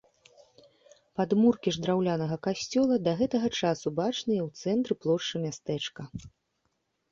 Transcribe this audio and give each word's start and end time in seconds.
Падмуркі 1.19 1.73
ж 1.75 1.83
драўлянага 1.87 2.37
касцёла 2.47 2.95
да 3.09 3.15
гэтага 3.21 3.47
часу 3.59 3.87
бачныя 4.01 4.41
ў 4.47 4.65
цэнтры 4.65 4.93
плошчы 5.05 5.35
мястэчка. 5.47 6.01